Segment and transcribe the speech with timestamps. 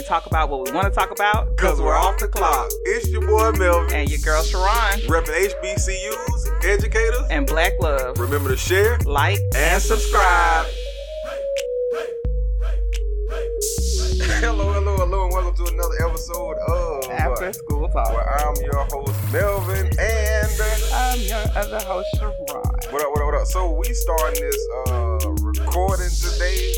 [0.00, 1.54] we talk about what we want to talk about.
[1.58, 2.70] Cause we're off the clock.
[2.86, 3.92] It's your boy Melvin.
[3.92, 4.98] And your girl Sharon.
[5.00, 8.18] Repping HBCUs, educators, and Black Love.
[8.18, 10.66] Remember to share, like, and subscribe.
[14.40, 18.08] hello, hello, hello, and welcome to another episode of After School Talk.
[18.08, 20.50] Where I'm your host Melvin and
[20.94, 22.34] I'm your other host Sharon.
[22.38, 23.46] What up, what up, what up?
[23.46, 26.72] So we starting this uh recording today,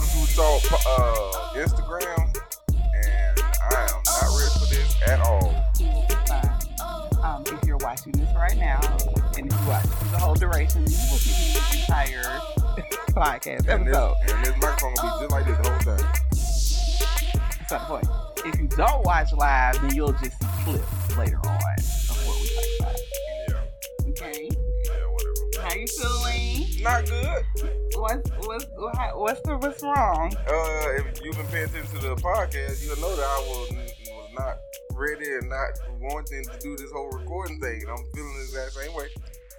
[0.00, 0.26] School
[0.60, 2.36] Talk uh Instagram,
[2.94, 5.54] and I am not ready for this at all.
[7.22, 8.80] Um, if you're watching this right now,
[9.36, 12.22] and if you watch the whole duration, you will see the entire
[13.12, 16.12] podcast And this, and this microphone will be just like this the whole time.
[16.30, 18.54] That's not the point.
[18.54, 22.48] If you don't watch live, then you'll just see clips later on of what we
[22.48, 22.96] talk about.
[23.48, 24.48] Yeah, Okay.
[24.84, 25.68] yeah, whatever.
[25.68, 26.82] How you feeling?
[26.82, 27.81] Not good.
[28.02, 28.66] What's what's
[29.14, 30.34] what's the what's wrong?
[30.34, 34.30] Uh, if you've been paying attention to the podcast, you'll know that I was, was
[34.36, 34.56] not
[34.98, 37.82] ready and not wanting to do this whole recording thing.
[37.82, 39.06] And I'm feeling the exact same way.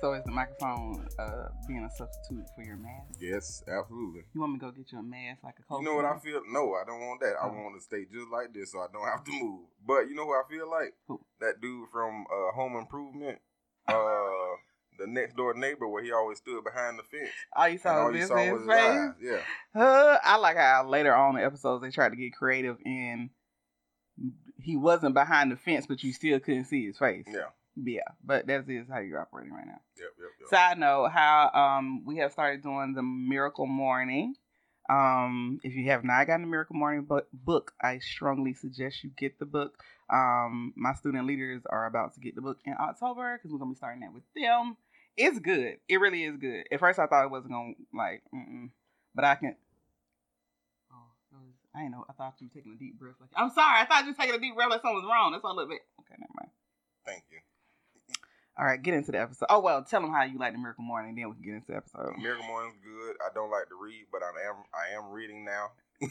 [0.01, 3.15] So is the microphone uh, being a substitute for your mask?
[3.21, 4.23] Yes, absolutely.
[4.33, 5.79] You want me to go get you a mask like a coach?
[5.79, 6.41] You know what I feel?
[6.51, 7.35] No, I don't want that.
[7.41, 7.53] I Oh.
[7.63, 9.61] want to stay just like this, so I don't have to move.
[9.87, 10.91] But you know who I feel like?
[11.07, 11.21] Who?
[11.39, 13.39] That dude from uh, Home Improvement,
[13.87, 14.59] uh,
[14.97, 17.31] the next door neighbor, where he always stood behind the fence.
[17.55, 19.11] All you saw all was you saw was his face.
[19.75, 22.77] Yeah, Uh, I like how later on in the episodes they tried to get creative
[22.85, 23.29] and
[24.61, 27.25] he wasn't behind the fence, but you still couldn't see his face.
[27.27, 29.81] yeah, Yeah, but that is how you're operating right now.
[29.97, 30.49] yep, yep, yep.
[30.49, 34.35] Side note, how um we have started doing the Miracle Morning.
[34.89, 39.39] Um, if you have not gotten the Miracle Morning book, I strongly suggest you get
[39.39, 39.73] the book.
[40.13, 43.71] Um, my student leaders are about to get the book in October because we're gonna
[43.71, 44.77] be starting that with them.
[45.17, 45.77] It's good.
[45.89, 46.65] It really is good.
[46.71, 48.69] At first, I thought it wasn't gonna like, mm-mm,
[49.15, 49.55] but I can.
[50.91, 51.41] Oh,
[51.73, 52.05] I didn't know.
[52.07, 53.15] I thought you were taking a deep breath.
[53.19, 53.81] Like, I'm sorry.
[53.81, 55.31] I thought you were taking a deep breath like something was wrong.
[55.31, 55.81] That's all a little bit.
[56.01, 56.51] Okay, never mind.
[57.05, 57.39] Thank you.
[58.57, 59.47] All right, get into the episode.
[59.49, 61.71] Oh well, tell them how you like the Miracle Morning, then we can get into
[61.71, 62.13] the episode.
[62.21, 63.15] Miracle Morning's good.
[63.25, 65.71] I don't like to read, but I am I am reading now.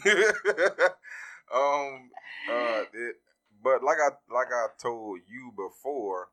[1.55, 2.11] um,
[2.51, 3.17] uh, it,
[3.63, 6.29] but like I like I told you before,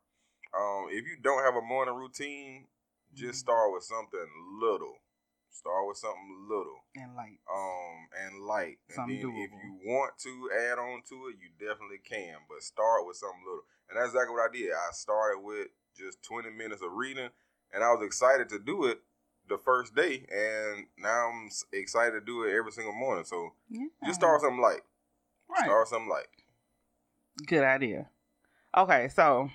[0.58, 2.68] um, if you don't have a morning routine,
[3.14, 4.28] just start with something
[4.62, 4.96] little.
[5.52, 7.40] Start with something little, And light.
[7.52, 8.78] um, and light.
[8.88, 12.38] And Something then if you want to add on to it, you definitely can.
[12.48, 14.72] But start with something little, and that's exactly what I did.
[14.72, 17.30] I started with just twenty minutes of reading,
[17.74, 19.02] and I was excited to do it
[19.50, 23.26] the first day, and now I'm excited to do it every single morning.
[23.26, 23.88] So yeah.
[24.06, 24.86] just start with something light.
[25.50, 25.66] Right.
[25.66, 26.30] Start with something light.
[27.46, 28.10] Good idea.
[28.78, 29.50] Okay, so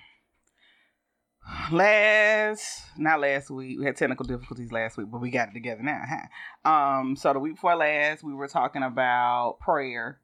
[1.71, 5.83] last not last week we had technical difficulties last week, but we got it together
[5.83, 6.01] now.
[6.07, 6.69] Huh?
[6.69, 10.19] Um, so the week before last we were talking about prayer,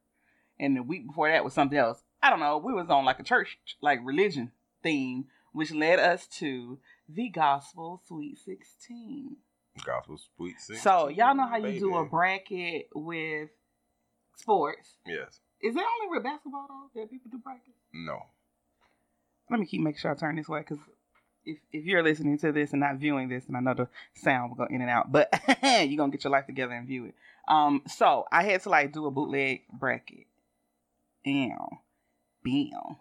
[0.60, 2.04] and the week before that was something else.
[2.22, 2.58] I don't know.
[2.58, 4.52] We was on like a church like religion
[4.84, 9.38] theme, which led us to the gospel sweet sixteen.
[9.86, 10.82] Gospel sweet six.
[10.82, 13.50] So y'all know how you do a bracket with
[14.36, 14.98] sports.
[15.06, 15.40] Yes.
[15.62, 17.78] Is it only with basketball though that people do brackets?
[17.94, 18.26] No.
[19.50, 20.80] Let me keep make sure I turn this way because
[21.46, 24.52] if if you're listening to this and not viewing this, and I know the sound
[24.52, 25.30] will go in and out, but
[25.64, 27.16] you're gonna get your life together and view it.
[27.48, 30.28] Um, so I had to like do a bootleg bracket.
[31.24, 31.58] Bam,
[32.44, 32.96] bam.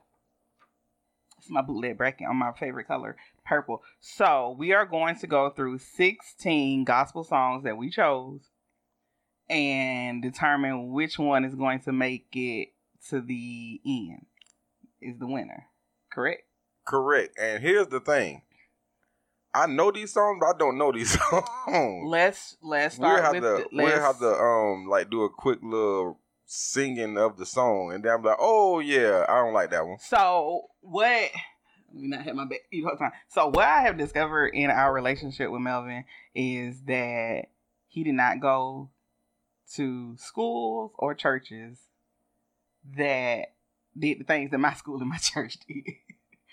[1.38, 3.16] It's my bootleg bracket on my favorite color,
[3.47, 3.82] purple.
[4.00, 8.50] So we are going to go through 16 gospel songs that we chose
[9.50, 12.69] and determine which one is going to make it
[13.09, 14.27] to the end.
[15.03, 15.66] Is the winner
[16.12, 16.43] correct?
[16.87, 17.37] Correct.
[17.38, 18.43] And here's the thing.
[19.53, 22.06] I know these songs, but I don't know these songs.
[22.06, 25.30] Let's let's we'll start have with to the, we'll have to um like do a
[25.30, 29.71] quick little singing of the song, and then I'm like, oh yeah, I don't like
[29.71, 29.98] that one.
[29.98, 31.30] So what?
[31.92, 32.60] Let me not hit my back.
[32.98, 33.10] Time.
[33.28, 36.04] So what I have discovered in our relationship with Melvin
[36.34, 37.47] is that
[37.89, 38.91] he did not go
[39.77, 41.78] to schools or churches
[42.97, 43.53] that
[43.99, 45.84] did the things that my school and my church did.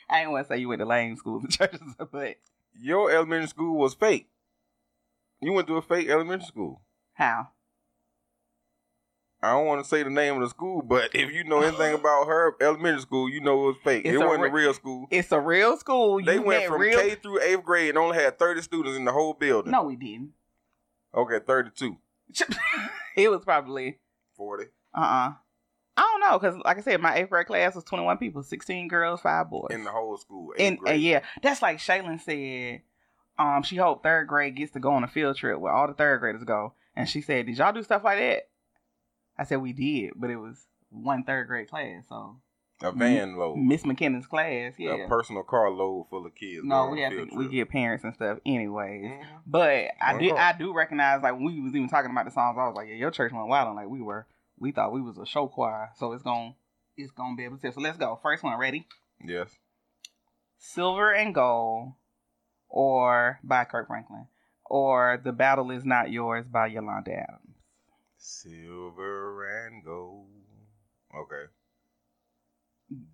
[0.10, 1.81] I didn't want to say you went to lame schools and churches,
[2.12, 2.36] but
[2.80, 4.28] Your elementary school was fake.
[5.42, 6.81] You went to a fake elementary school.
[7.14, 7.50] how?
[9.40, 11.94] I don't want to say the name of the school, but if you know anything
[12.00, 14.02] about her elementary school, you know it was fake.
[14.04, 15.08] It's it a wasn't re- a real school.
[15.12, 16.20] It's a real school.
[16.24, 17.00] They went from real.
[17.00, 19.72] K through eighth grade and only had 30 students in the whole building.
[19.72, 20.31] no, we didn't.
[21.13, 21.98] Okay, 32.
[23.15, 24.00] it was probably
[24.35, 24.65] 40.
[24.94, 25.33] uh uh
[26.00, 28.44] I don't know because, like I said, my eighth grade class was twenty one people,
[28.44, 29.69] sixteen girls, five boys.
[29.71, 30.53] In the whole school.
[30.56, 30.94] eighth and, grade.
[30.94, 32.81] and yeah, that's like Shaylin said.
[33.39, 35.95] um, she hoped third grade gets to go on a field trip where all the
[35.95, 36.74] third graders go.
[36.95, 38.44] And she said, "Did y'all do stuff like that?"
[39.39, 42.38] I said, "We did, but it was one third grade class, so
[42.81, 43.57] A van load.
[43.57, 46.63] Miss McKinnon's class, yeah." A personal car load full of kids.
[46.63, 49.03] no, we have to, we get parents and stuff anyways.
[49.06, 49.25] Mhm.
[49.47, 50.39] But I One did car.
[50.39, 52.88] I do recognize like when we was even talking about the songs, I was like,
[52.88, 54.27] yeah, your church went wild on like we were.
[54.59, 56.53] We thought we was a show choir, so it's gonna
[56.95, 57.71] it's gonna be able to.
[57.71, 58.19] So let's go.
[58.21, 58.88] First one, ready?
[59.24, 59.56] Yes.
[60.59, 61.94] Silver and Gold,
[62.68, 64.27] or by Kirk Franklin,
[64.65, 67.56] or The Battle Is Not Yours by Yolanda Adams.
[68.18, 70.27] Silver and gold.
[71.15, 71.51] Okay.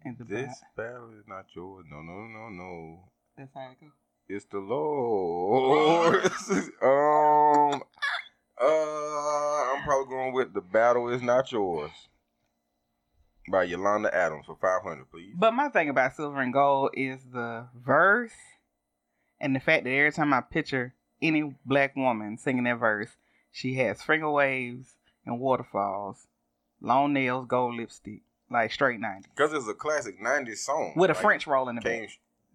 [0.03, 1.85] And the This battle is not yours.
[1.89, 3.09] No, no, no, no.
[3.37, 3.89] That's how it goes.
[4.29, 6.23] It's the Lord.
[6.81, 7.81] um.
[8.61, 11.91] Uh, I'm probably going with the battle is not yours
[13.51, 15.33] by Yolanda Adams for 500, please.
[15.35, 18.31] But my thing about Silver and Gold is the verse
[19.41, 23.09] and the fact that every time I picture any black woman singing that verse,
[23.51, 26.27] she has finger waves and waterfalls,
[26.79, 28.21] long nails, gold lipstick,
[28.53, 29.23] like straight 90s.
[29.35, 30.93] Because it's a classic 90s song.
[30.95, 32.09] With a Like, French roll in the Came back.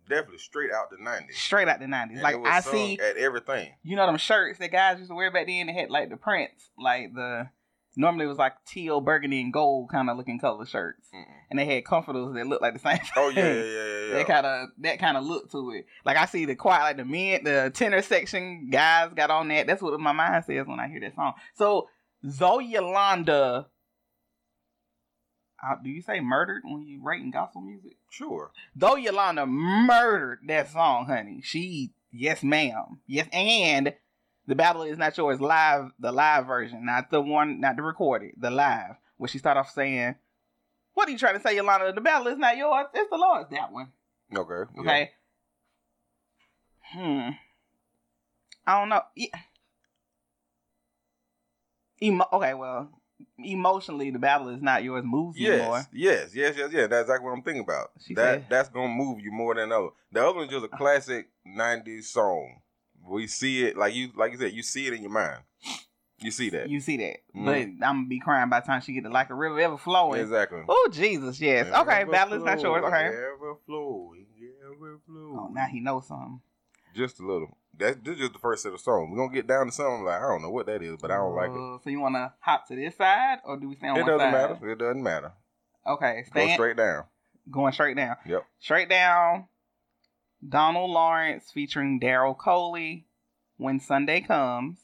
[0.09, 1.33] definitely straight out the 90s.
[1.33, 2.11] Straight out the 90s.
[2.13, 3.73] And like I see, at everything.
[3.83, 6.17] you know them shirts that guys used to wear back then, they had like the
[6.17, 7.49] prints, like the,
[7.97, 11.09] normally it was like teal, burgundy, and gold kind of looking color shirts.
[11.15, 11.25] Mm-mm.
[11.51, 14.07] And they had comforters that looked like the same Oh yeah, yeah, yeah, yeah.
[14.09, 14.15] yeah.
[14.15, 15.87] that kind of that kind of look to it.
[16.05, 19.67] Like I see the choir, like the men, the tenor section guys got on that.
[19.67, 21.35] That's what my mind says when I hear that song.
[21.55, 21.89] So
[22.29, 23.67] Zoe Yolanda,
[25.63, 27.97] uh, do you say murdered when you writing gospel music?
[28.11, 28.51] Sure.
[28.77, 31.41] Though Yolanda murdered that song, honey.
[31.43, 33.95] She, yes, ma'am, yes, and
[34.47, 35.41] the battle is not yours.
[35.41, 39.57] Live, the live version, not the one, not the recorded, the live, where she start
[39.57, 40.15] off saying,
[40.95, 41.93] "What are you trying to say, Yolanda?
[41.93, 42.87] The battle is not yours.
[42.95, 43.93] It's the Lord's." That one.
[44.35, 44.71] Okay.
[44.77, 44.81] yeah.
[44.81, 45.11] Okay.
[46.95, 47.31] Hmm.
[48.67, 49.03] I don't know.
[49.17, 49.29] Yeah.
[52.03, 52.91] Emo- okay, well,
[53.39, 55.05] emotionally, the battle is not yours.
[55.05, 55.79] Moves Yes, more.
[55.93, 56.89] yes, yes, yes, yes.
[56.89, 57.91] That's exactly what I'm thinking about.
[58.05, 59.89] She that said- that's gonna move you more than the other.
[60.13, 62.61] The other one's just a classic '90s song.
[63.09, 65.43] We see it like you, like you said, you see it in your mind.
[66.21, 67.45] You see that You see that, Mhm.
[67.45, 69.79] but I'm gonna be crying by the time she get to like a river ever
[69.79, 70.21] flowing.
[70.21, 70.63] exactly.
[70.69, 71.67] Oh Jesus, yes.
[71.73, 72.85] Okay, battle is not yours.
[72.85, 73.07] Okay.
[73.07, 74.27] Ever flowing,
[74.65, 75.39] ever flowing.
[75.39, 76.41] Oh, now he knows something.
[76.95, 77.57] Just a little.
[77.79, 79.09] That's this is just the first set of songs.
[79.11, 81.17] We're gonna get down to something like I don't know what that is, but I
[81.17, 81.57] don't like it.
[81.57, 84.03] Uh, So you want to hop to this side, or do we stay on It
[84.03, 84.71] one doesn't matter.
[84.71, 85.33] It doesn't matter.
[85.87, 87.05] Okay, Go straight down.
[87.51, 88.17] going straight down.
[88.27, 88.45] Yep.
[88.59, 89.47] Straight down.
[90.47, 93.07] Donald Lawrence featuring Daryl Coley.
[93.57, 94.79] When Sunday comes.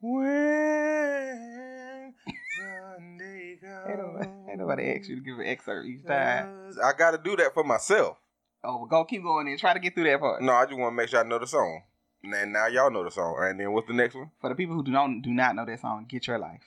[0.00, 2.14] When
[2.58, 3.58] Sunday
[3.88, 4.48] Ain't nobody, comes.
[4.48, 6.72] ain't nobody ask you to give an excerpt each time.
[6.84, 8.18] I got to do that for myself.
[8.62, 10.42] Oh, well, go keep going and try to get through that part.
[10.42, 11.82] No, I just want to make sure I know the song.
[12.22, 13.36] And now y'all know the song.
[13.40, 14.30] And then what's the next one?
[14.40, 16.62] For the people who do not do not know that song, get your life.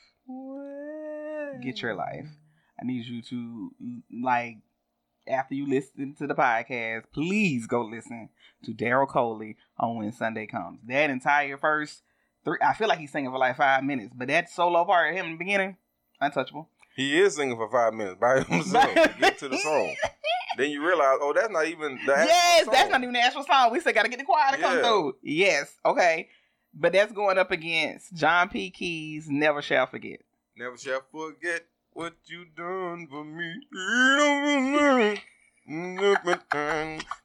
[1.62, 2.28] Get your life.
[2.80, 3.72] I need you to
[4.24, 4.58] like
[5.28, 8.30] after you listen to the podcast, please go listen
[8.66, 10.80] to Daryl Coley on When Sunday Comes.
[10.88, 12.02] That entire first
[12.44, 15.18] three I feel like he's singing for like five minutes, but that solo part of
[15.18, 15.78] him in the beginning,
[16.20, 16.70] untouchable.
[16.96, 19.96] He is singing for five minutes by himself get to the song.
[20.58, 23.44] Then you realize, oh, that's not even the actual yes, that's not even the actual
[23.44, 23.72] song.
[23.72, 25.16] We still gotta get the choir to come through.
[25.24, 26.30] Yes, okay.
[26.74, 28.70] But that's going up against John P.
[28.72, 30.22] Kee's, Never Shall Forget.
[30.56, 33.56] Never shall forget what you done for me.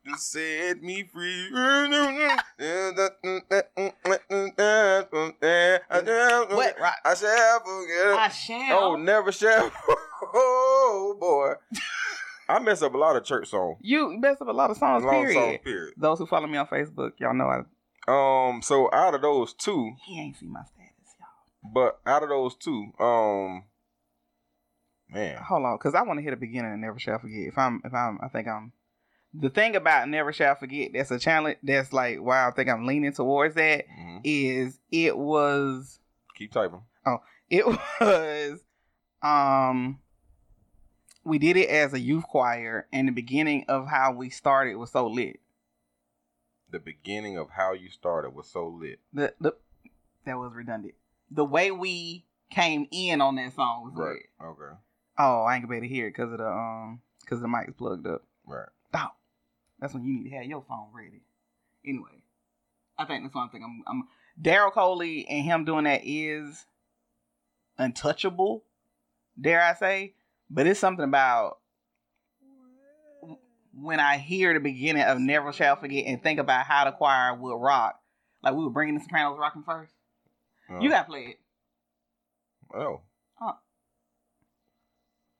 [0.06, 1.50] To set me free.
[6.56, 6.76] What?
[7.04, 8.18] I shall forget.
[8.18, 8.78] I shall.
[8.84, 9.70] Oh, never shall.
[10.34, 11.54] Oh boy,
[12.48, 13.78] I mess up a lot of church songs.
[13.82, 15.34] You mess up a lot of songs, Long period.
[15.34, 15.94] songs, period.
[15.96, 17.58] Those who follow me on Facebook, y'all know I
[18.10, 21.72] Um, so out of those two, he ain't see my status, y'all.
[21.74, 23.64] but out of those two, um,
[25.10, 27.40] man, Hold on, because I want to hear the beginning and never shall forget.
[27.48, 28.72] If I'm, if I'm, I think I'm.
[29.34, 31.58] The thing about never shall forget, that's a challenge.
[31.62, 33.84] That's like why I think I'm leaning towards that.
[33.86, 34.20] mhm.
[34.24, 36.00] Is it was
[36.34, 36.80] keep typing.
[37.04, 37.18] Oh,
[37.50, 37.66] it
[38.00, 38.60] was
[39.22, 39.98] um
[41.28, 44.90] we did it as a youth choir and the beginning of how we started was
[44.90, 45.38] so lit
[46.70, 48.98] The beginning of how you started was so lit.
[49.12, 49.52] the, the
[50.24, 50.94] that was redundant
[51.30, 54.08] the way we came in on that song was Right.
[54.10, 54.76] lit Okay.
[55.18, 57.48] oh i ain't gonna be able to hear it because of the um because the
[57.48, 58.68] mic's plugged up Right.
[58.94, 59.08] oh
[59.78, 61.20] that's when you need to have your phone ready
[61.86, 62.22] anyway
[62.98, 64.08] i think that's one thing i'm, I'm
[64.40, 66.64] daryl coley and him doing that is
[67.78, 68.64] untouchable
[69.40, 70.14] dare i say
[70.50, 71.58] but it's something about
[73.74, 77.34] when I hear the beginning of Never Shall Forget and think about how the choir
[77.34, 78.00] would rock,
[78.42, 79.92] Like we were bringing the Sopranos rocking first.
[80.70, 81.40] Uh, You got to play it.
[82.74, 83.02] oh.
[83.36, 83.52] Huh.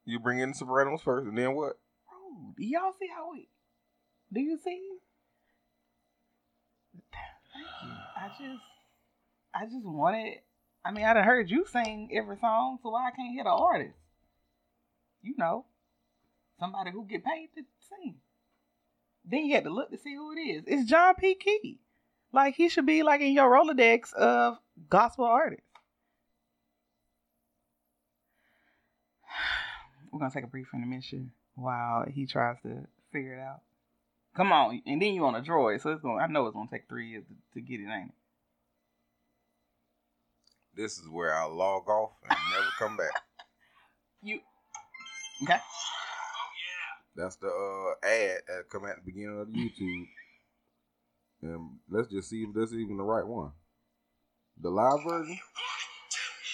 [0.04, 1.78] You bring in the Sopranos first, and then what?
[2.08, 3.48] Bro, do y'all see how we?
[4.32, 4.80] Do you see?
[7.12, 7.90] Thank you.
[8.16, 8.62] I just,
[9.54, 10.38] I just wanted.
[10.84, 13.50] I mean, I done heard you sing every song, so why I can't hear the
[13.50, 13.96] artist?
[15.28, 15.66] You know,
[16.58, 18.14] somebody who get paid to sing.
[19.26, 20.64] Then you had to look to see who it is.
[20.66, 21.34] It's John P.
[21.34, 21.78] Kee.
[22.32, 24.56] Like he should be like in your Rolodex of
[24.88, 25.66] gospel artists.
[30.10, 33.60] We're gonna take a brief intermission while he tries to figure it out.
[34.34, 36.20] Come on, and then you on a droid, so it's going.
[36.20, 38.14] to I know it's gonna take three years to, to get it, ain't it?
[40.74, 43.10] This is where I log off and never come back.
[45.42, 45.58] Okay?
[47.16, 50.06] That's the uh, ad that come at the beginning of the YouTube.
[51.42, 53.52] And let's just see if this is even the right one.
[54.60, 55.38] The live version?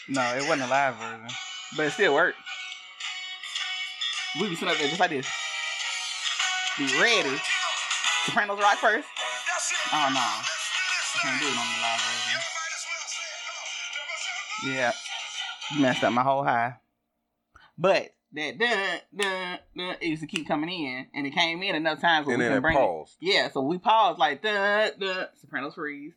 [0.08, 1.28] No, it wasn't a live version,
[1.76, 2.38] but it still worked.
[4.40, 5.26] We be sitting up there just like this.
[6.78, 7.40] Be ready.
[8.26, 9.08] Sopranos rock first.
[9.92, 10.44] Oh no, I
[11.22, 12.40] can't do it on the live version.
[14.66, 14.92] Yeah,
[15.74, 16.76] you messed up my whole high.
[17.78, 21.74] But that dun, dun, dun, it used to keep coming in, and it came in
[21.74, 22.80] enough times where And we then can it bring it.
[22.80, 23.16] paused.
[23.20, 26.12] Yeah, so we paused like dun, dun, Sopranos freeze.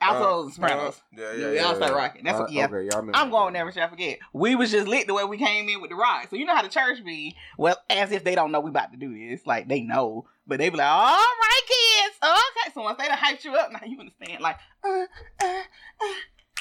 [0.00, 0.96] Also Uh, Sopranos.
[0.98, 1.62] uh, yeah, Yeah, yeah, we yeah.
[1.64, 1.96] all start yeah.
[1.98, 2.24] rocking.
[2.24, 2.64] That's Uh, what- yeah.
[2.66, 3.32] Okay, y'all remember I'm that.
[3.32, 4.18] going never shall forget.
[4.32, 6.28] We was just lit the way we came in with the rock.
[6.30, 7.34] So you know how the church be.
[7.56, 9.44] Well, as if they don't know we about to do this.
[9.46, 13.18] Like they know, but they be like, "All right, kids, okay." So once they done
[13.18, 14.40] hyped you up, now you understand.
[14.40, 15.06] Like, uh,
[15.42, 15.46] uh,
[16.00, 16.14] uh,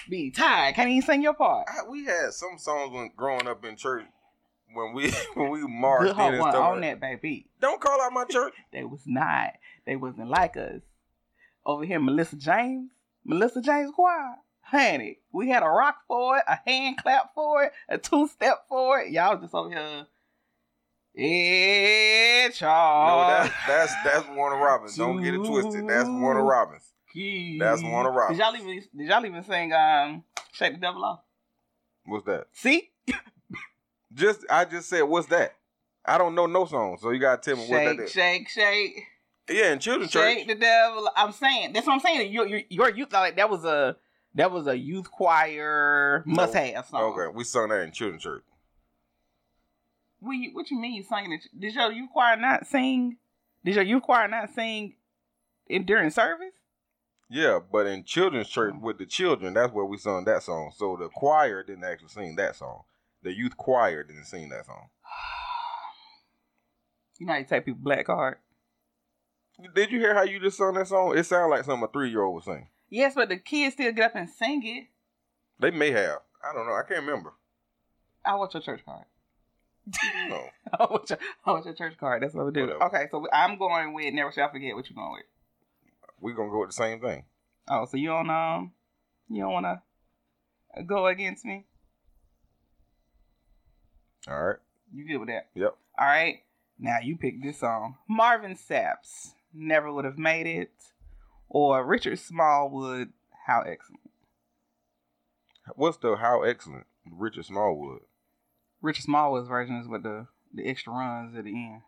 [0.09, 0.73] be tired.
[0.75, 1.67] Can't even sing your part.
[1.67, 4.05] I- we had some songs when growing up in church
[4.73, 6.55] when we when we marched Good and stuff.
[6.55, 7.47] on that, baby.
[7.61, 8.53] Don't call out my church.
[8.71, 9.51] They was not.
[9.85, 10.81] They wasn't like us.
[11.65, 12.91] Over here, Melissa James,
[13.25, 14.35] Melissa James Choir.
[14.61, 18.65] Honey, we had a rock for it, a hand clap for it, a two step
[18.67, 19.11] for it.
[19.11, 20.05] Y'all just over here.
[21.19, 23.27] It's No, all.
[23.27, 24.95] that's that's that's Warner Robins.
[24.95, 25.87] Don't get it twisted.
[25.87, 26.83] That's Warner Robins.
[27.59, 28.37] That's Warner Robins.
[28.37, 31.19] Did y'all even did y'all even sing um Shake the Devil Off?
[32.05, 32.45] What's that?
[32.53, 32.89] See?
[34.13, 35.53] Just I just said what's that?
[36.05, 38.11] I don't know no song, so you gotta tell me what that is.
[38.11, 39.03] shake, shake.
[39.49, 40.23] Yeah, in children's church.
[40.35, 40.55] Shake church.
[40.57, 41.09] the devil.
[41.15, 42.31] I'm saying that's what I'm saying.
[42.31, 43.97] Your your, your youth like that was a
[44.35, 47.13] that was a youth choir must have song.
[47.17, 48.43] Okay, we sung that in children's church.
[50.19, 51.47] What you, what you mean you singing it?
[51.57, 53.17] Did your youth choir not sing?
[53.63, 54.95] Did your youth choir not sing
[55.67, 56.53] in during service?
[57.29, 58.79] Yeah, but in children's church Oh.
[58.81, 60.71] with the children, that's where we sung that song.
[60.75, 62.83] So the choir didn't actually sing that song.
[63.27, 64.87] The youth choir didn't sing that song.
[67.19, 68.37] You know how you take people black card.
[69.73, 71.17] Did you hear how you just sung that song?
[71.17, 72.67] It sounded like something a three year old was singing.
[72.89, 74.85] Yes, but the kids still get up and sing it.
[75.59, 76.19] They may have.
[76.47, 76.73] I don't know.
[76.73, 77.33] I can't remember.
[78.23, 79.05] I want your church card.
[80.29, 80.45] No.
[80.79, 82.21] I want your, I want your church card.
[82.21, 82.61] That's what we do.
[82.61, 82.83] Whatever.
[82.83, 84.75] Okay, so I'm going with Never Shall Forget.
[84.75, 85.25] What you're going with?
[86.21, 87.25] We're gonna go with the same thing.
[87.67, 88.73] Oh, so you don't um,
[89.27, 91.65] you don't want to go against me?
[94.29, 94.55] All right.
[94.93, 95.47] You good with that?
[95.55, 95.75] Yep.
[95.99, 96.41] All right.
[96.79, 97.95] Now you pick this song.
[98.07, 100.71] Marvin Sapp's Never Would Have Made It,
[101.49, 103.13] or Richard Smallwood,
[103.45, 104.01] How Excellent.
[105.75, 106.85] What's the how excellent?
[107.11, 108.01] Richard Smallwood.
[108.81, 111.81] Richard Smallwood's version is with the the extra runs at the end.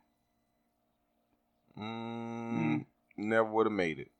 [1.77, 4.11] Mm, Never would have made it.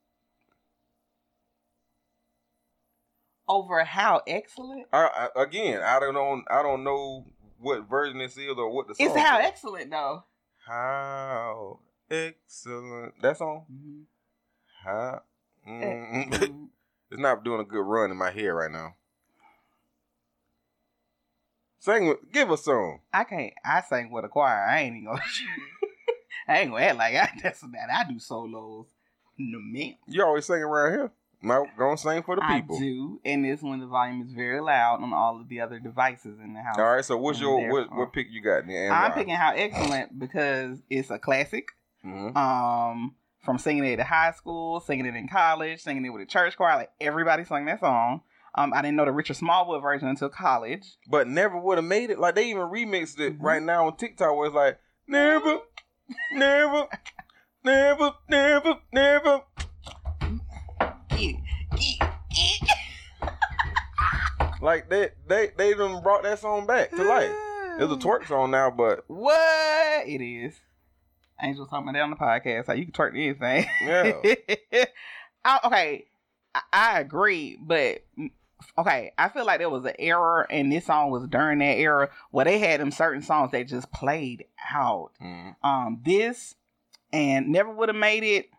[3.50, 4.88] Over How Excellent?
[4.94, 6.42] I, I, again, I don't know.
[6.50, 7.26] I don't know
[7.60, 9.06] what version this is or what the song.
[9.08, 9.46] It's How is.
[9.46, 10.24] Excellent though.
[10.66, 13.66] How excellent that song.
[13.72, 14.04] Mhm.
[14.84, 15.22] How.
[15.68, 16.70] Mm, Excellent.
[17.12, 18.96] it's not doing a good run in my head right now.
[21.80, 23.00] Sing, with- give a song.
[23.14, 23.54] I can't.
[23.64, 24.66] I sang with a choir.
[24.66, 25.22] I ain't even gonna.
[26.48, 27.30] I ain't gonna act like I.
[27.42, 27.90] That's that.
[27.94, 28.88] I do solos.
[29.38, 29.96] No man.
[30.08, 31.12] You always sing around here.
[31.42, 32.76] Now, go and sing for the people.
[32.76, 35.80] I do, and this when the volume is very loud on all of the other
[35.80, 36.76] devices in the house.
[36.78, 37.06] All right.
[37.06, 38.64] So, what's your what, what pick you got?
[38.70, 41.70] I'm picking How Excellent because it's a classic.
[42.06, 42.36] Mhm.
[42.36, 46.26] Um, from singing it at high school, singing it in college, singing it with a
[46.26, 48.22] church choir, like everybody sang that song.
[48.56, 50.98] Um, I didn't know the Richard Smallwood version until college.
[51.10, 52.20] but never would have made it.
[52.20, 53.44] Like they even remixed it Mhm.
[53.44, 54.78] right now on TikTok, where it's like
[55.08, 55.60] never,
[56.34, 56.88] never,
[57.64, 59.42] never, never, never.
[61.18, 61.32] Yeah,
[61.78, 63.30] yeah, yeah.
[64.62, 67.32] Like they they they done brought that song back to life.
[67.82, 70.54] It's a twerk song now, but What it is?
[71.42, 72.68] Angel talking about that on the podcast.
[72.68, 73.66] How you can twerk anything.
[73.86, 74.86] yeah,
[75.46, 76.06] I- okay,
[76.54, 78.04] I, I agree, but
[78.78, 82.10] okay, I feel like there was an error, and this song was during that era
[82.32, 85.12] where they had them certain songs that just played out.
[85.22, 85.56] Mm.
[85.64, 86.56] Um, this
[87.14, 88.50] and never would have made it.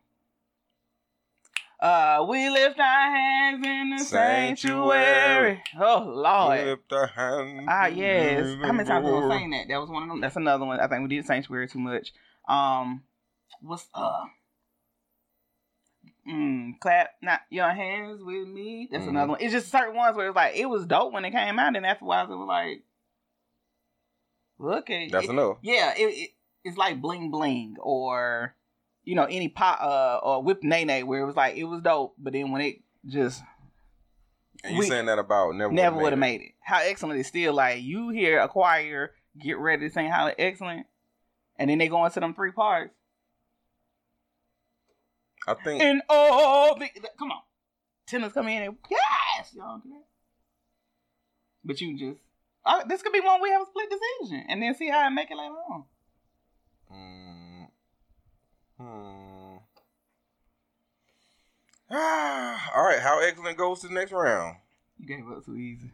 [1.81, 5.59] Uh, we lift our hands in the sanctuary.
[5.59, 5.63] Sanctuary.
[5.81, 6.67] Oh Lord.
[6.67, 8.55] Lift a hand Ah, yes.
[8.63, 9.41] How many times we gonna Lord.
[9.41, 9.69] sing that?
[9.69, 10.21] That was one of them.
[10.21, 10.79] That's another one.
[10.79, 12.13] I think we did Sanctuary too much.
[12.47, 13.03] Um,
[13.63, 14.25] what's uh,
[16.29, 18.89] mm, clap not your hands with me.
[18.91, 19.11] That's Mhm.
[19.11, 19.41] another one.
[19.41, 21.87] It's just certain ones where it's like it was dope when it came out, and
[21.87, 22.83] after afterwards it was like,
[24.61, 25.57] okay, That's it- enough.
[25.63, 26.31] yeah, it, it
[26.63, 28.55] it's like bling bling or
[29.11, 32.15] you know any pot uh or whip nene where it was like it was dope,
[32.17, 32.77] but then when it
[33.07, 33.43] just
[34.63, 36.53] And you We- saying that about never never would have made it.
[36.61, 39.11] How excellent is still like you hear a choir
[39.43, 40.87] get ready to sing how excellent,
[41.59, 42.95] and then they go into them three parts.
[45.49, 46.89] I think And oh, the,
[47.19, 47.41] come on,
[48.07, 50.05] tenors come in and yes, y'all do that.
[51.65, 52.21] But you just
[52.87, 55.33] this could be one we have a split decision, and then see how I make
[55.33, 55.85] it later on.
[56.93, 57.20] Mm.
[58.81, 59.57] Hmm.
[61.91, 63.01] Ah, all right.
[63.01, 64.57] How excellent goes to the next round?
[64.99, 65.91] You gave up too easy.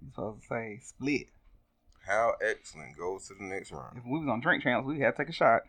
[0.00, 1.26] You supposed to say split.
[2.06, 3.98] How excellent goes to the next round?
[3.98, 5.62] If we was on drink champs, we had to take a shot.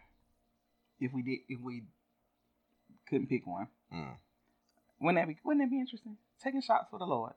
[1.00, 1.84] If we did, if we
[3.10, 4.16] couldn't pick one, Mm.
[5.02, 5.38] wouldn't that be?
[5.44, 6.18] Wouldn't that be interesting?
[6.44, 7.34] Taking shots for the Lord.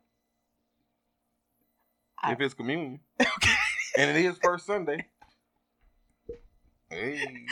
[2.22, 3.54] I- If it's communion, okay.
[3.98, 5.06] and it is first Sunday.
[6.88, 7.44] Hey,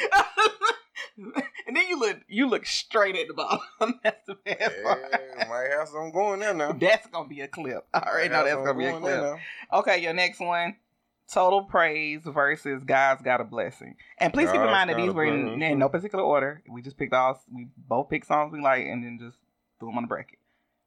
[1.66, 4.00] and then you look, you look straight at the bottom.
[4.02, 5.00] That's the best part.
[5.38, 6.72] yeah, might have some going there now.
[6.72, 7.86] That's gonna be a clip.
[7.94, 9.38] All right, already Might know have that's gonna be a clip.
[9.72, 10.76] Okay, your next one.
[11.32, 13.96] Total praise versus God's got a blessing.
[14.18, 16.62] And please keep in mind that these were in, in no particular order.
[16.68, 19.38] We just picked all we both picked songs we like and then just
[19.80, 20.38] threw them on the bracket.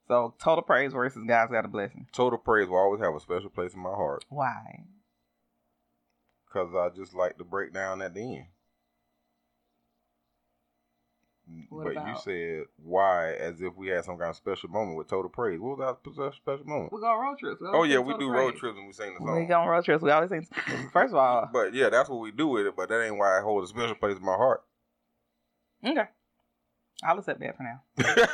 [0.08, 2.08] So total praise versus God's got a blessing.
[2.14, 4.84] Total praise will always have a special place in my heart Why?
[6.48, 8.46] because I just like to break down at the end.
[11.70, 15.08] What but you said why as if we had some kind of special moment with
[15.10, 15.60] total praise.
[15.60, 16.94] What was our special moment?
[16.94, 17.62] We go on road trips.
[17.66, 19.36] Oh yeah, we do road trips and we sing the song.
[19.42, 20.02] We go on road trips.
[20.02, 20.48] We always sing.
[20.94, 22.76] First of all, But yeah, that's what we do with it.
[22.76, 24.64] But that ain't why I hold a special place in my heart.
[25.86, 26.06] okay,
[27.04, 27.82] I'll accept that for now.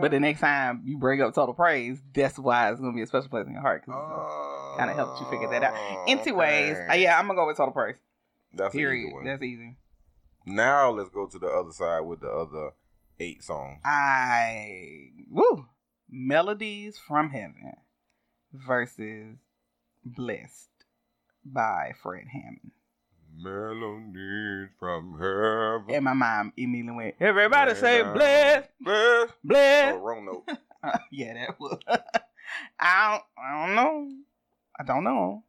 [0.00, 3.06] But the next time you bring up total praise, that's why it's gonna be a
[3.06, 3.84] special place in your heart.
[3.86, 5.74] 'cause kinda helped you figure that out.
[5.76, 6.86] Oh, Anyways, okay.
[6.90, 7.94] uh, yeah, I'm gonna go with total praise.
[8.52, 9.12] that's an easy.
[9.24, 9.76] That's easy.
[10.46, 12.70] Now let's go to the other side with the other
[13.18, 13.80] eight songs.
[13.84, 15.66] I woo
[16.08, 17.72] melodies from heaven
[18.52, 19.38] versus
[20.04, 20.70] blessed
[21.44, 22.70] by Fred Hammond.
[23.36, 25.94] Melodies from heaven.
[25.94, 29.28] And my mom immediately went, "Everybody say uh, blessed, Bless.
[29.28, 30.58] Oh, blessed." wrong note.
[31.10, 31.78] yeah, that was.
[32.78, 34.10] I don't, I don't know.
[34.78, 35.42] I don't know.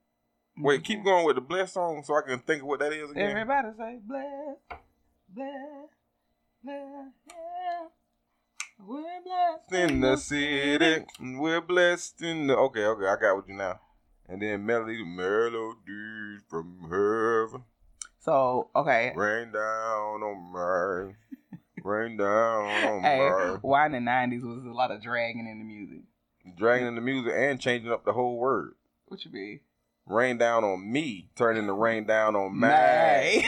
[0.59, 3.11] Wait, keep going with the bless song so I can think of what that is
[3.11, 3.29] again.
[3.29, 4.81] Everybody say blessed,
[5.29, 5.93] blessed,
[6.63, 7.13] blessed.
[7.29, 7.87] Yeah.
[8.79, 11.05] We're blessed in the city.
[11.19, 12.55] We're blessed in the.
[12.57, 13.79] Okay, okay, I got with you now.
[14.27, 17.63] And then melody, melodies from heaven,
[18.19, 21.15] So okay, rain down on me,
[21.83, 23.57] rain down on hey, me.
[23.61, 26.01] why in the nineties was a lot of dragging in the music?
[26.57, 28.73] Dragging in the music and changing up the whole word.
[29.05, 29.61] What you be?
[30.07, 33.45] Rain down on me, turning to rain down on me.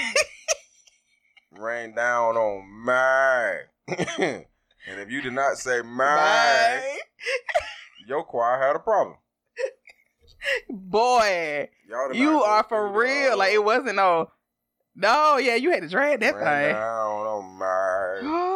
[1.58, 3.95] Rain down on me.
[4.19, 6.98] and if you did not say May.
[8.08, 9.15] your choir had a problem.
[10.69, 11.69] Boy,
[12.13, 13.38] you are for real.
[13.38, 14.32] Like it wasn't no.
[14.95, 16.74] No, yeah, you had to drag that rain thing.
[16.74, 18.30] down on me.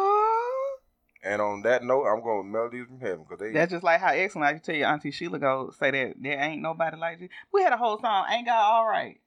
[1.24, 4.00] And on that note, I'm going with Melodies from Heaven because they That's just like
[4.00, 7.20] how excellent I can tell you, Auntie Sheila go say that there ain't nobody like
[7.20, 7.28] you.
[7.52, 9.20] We had a whole song, Ain't God All Right.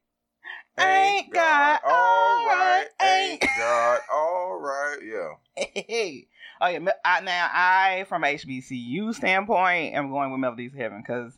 [0.79, 4.97] Ain't God all right, ain't ain't- God all right.
[5.03, 5.63] Yeah.
[5.87, 6.27] Hey.
[6.59, 11.37] Oh yeah, I, now I from HBCU standpoint am going with Melodies of Heaven because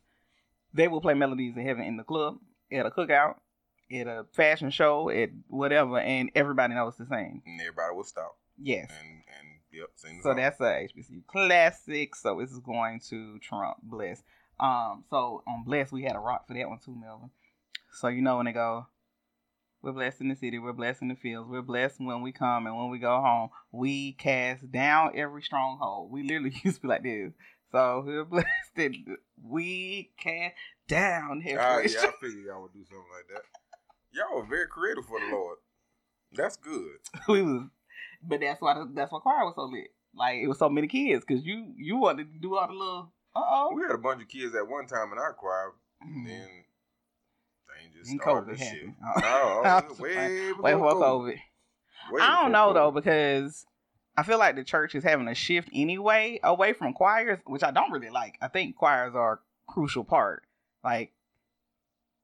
[0.74, 2.38] they will play Melodies of Heaven in the club,
[2.72, 3.36] at a cookout,
[3.94, 7.42] at a fashion show, at whatever, and everybody knows the same.
[7.46, 8.90] And everybody will stop Yes.
[8.90, 9.90] and and yep,
[10.24, 12.16] So that's a HBCU classic.
[12.16, 14.24] So this is going to Trump Bless.
[14.60, 17.30] Um, so on Bless we had a rock for that one too, Melvin.
[17.92, 18.88] So you know when they go,
[19.82, 22.68] we're blessed in the city, we're blessed in the fields, we're blessed when we come
[22.68, 23.50] and when we go home.
[23.72, 26.12] We cast down every stronghold.
[26.12, 27.34] We literally used to be like this.
[27.72, 28.48] So we're blessed.
[29.42, 30.56] We cast
[30.88, 31.58] down every.
[31.60, 33.44] Ah, yeah, I figured y'all would do something like that.
[34.12, 35.58] Y'all were very creative for the Lord.
[36.34, 36.98] That's good.
[37.28, 37.68] we was,
[38.22, 39.88] but that's why the, that's why choir was so lit.
[40.16, 43.12] Like it was so many kids because you you wanted to do all the little.
[43.36, 43.74] Uh oh.
[43.76, 45.74] We had a bunch of kids at one time in our choir.
[46.02, 46.48] And then
[47.68, 48.68] things just And started COVID shit.
[48.68, 48.96] happened.
[49.22, 51.02] No, I it was was way before for COVID.
[51.02, 51.40] COVID.
[52.12, 53.66] Way I don't before know though because
[54.18, 57.72] I feel like the church is having a shift anyway away from choirs, which I
[57.72, 58.36] don't really like.
[58.42, 60.44] I think choirs are a crucial part.
[60.84, 61.14] Like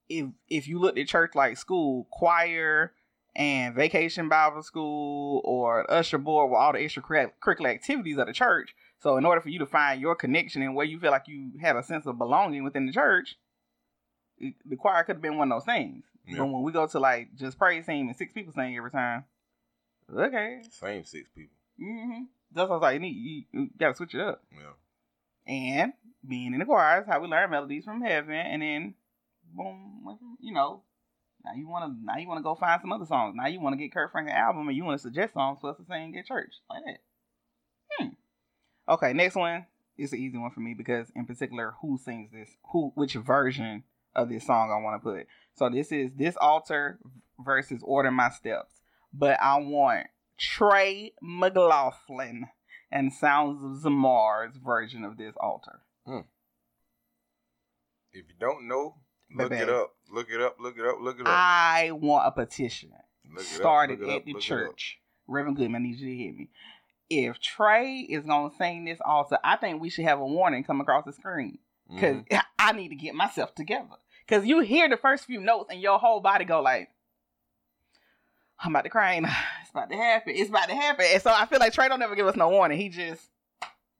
[0.09, 2.93] if if you looked at church like school, choir
[3.35, 8.73] and vacation Bible school or usher board with all the extracurricular activities of the church.
[8.99, 11.51] So in order for you to find your connection and where you feel like you
[11.61, 13.35] have a sense of belonging within the church,
[14.39, 16.05] the choir could have been one of those things.
[16.27, 16.39] Yeah.
[16.39, 19.25] But when we go to like just praise team and six people sing every time,
[20.13, 21.55] okay, Same six people.
[21.81, 22.23] Mm-hmm.
[22.53, 22.93] that's what I was like.
[22.95, 24.41] You, need, you, you gotta switch it up.
[24.51, 25.53] Yeah.
[25.53, 25.93] And
[26.27, 28.93] being in the choir is how we learn melodies from heaven, and then
[29.53, 30.81] boom, you know.
[31.45, 33.35] Now you want to now you want to go find some other songs.
[33.37, 35.69] Now you want to get Kirk Franklin album, and you want to suggest songs for
[35.69, 36.97] us to sing at church like that.
[37.91, 38.09] Hmm.
[38.89, 39.65] Okay, next one
[39.97, 42.49] is an easy one for me because in particular, who sings this?
[42.71, 42.91] Who?
[42.95, 43.83] Which version
[44.15, 45.27] of this song I want to put?
[45.53, 46.99] So this is this altar
[47.39, 48.81] versus Order My Steps,
[49.13, 50.07] but I want
[50.39, 52.47] Trey McLaughlin
[52.91, 55.81] and Sounds of Zamar's version of this altar.
[58.15, 58.95] If you don't know,
[59.33, 59.63] look Baby.
[59.63, 59.93] it up.
[60.11, 60.57] Look it up.
[60.59, 60.97] Look it up.
[61.01, 61.33] Look it up.
[61.33, 62.91] I want a petition
[63.29, 64.39] Look up, started up, at the up.
[64.41, 64.99] church.
[65.27, 66.49] Reverend Goodman, I need you to hear me.
[67.09, 70.81] If Trey is gonna sing this altar, I think we should have a warning come
[70.81, 71.57] across the screen
[71.89, 72.41] because Mhm.
[72.59, 73.87] I need to get myself together.
[74.27, 76.89] Because you hear the first few notes and your whole body go like,
[78.59, 79.15] "I'm about to cry.
[79.61, 80.33] It's about to happen.
[80.35, 82.49] It's about to happen." And so I feel like Trey don't ever give us no
[82.49, 82.77] warning.
[82.79, 83.29] He just